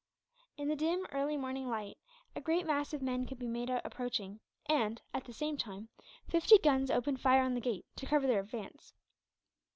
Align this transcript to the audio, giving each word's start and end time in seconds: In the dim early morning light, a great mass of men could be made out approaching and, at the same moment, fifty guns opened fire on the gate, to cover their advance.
In 0.57 0.67
the 0.67 0.75
dim 0.75 1.05
early 1.11 1.37
morning 1.37 1.69
light, 1.69 1.99
a 2.35 2.41
great 2.41 2.65
mass 2.65 2.91
of 2.91 3.03
men 3.03 3.27
could 3.27 3.37
be 3.37 3.47
made 3.47 3.69
out 3.69 3.83
approaching 3.85 4.39
and, 4.65 4.99
at 5.13 5.25
the 5.25 5.31
same 5.31 5.59
moment, 5.63 5.91
fifty 6.27 6.57
guns 6.57 6.89
opened 6.89 7.21
fire 7.21 7.43
on 7.43 7.53
the 7.53 7.61
gate, 7.61 7.85
to 7.97 8.07
cover 8.07 8.25
their 8.25 8.39
advance. 8.41 8.95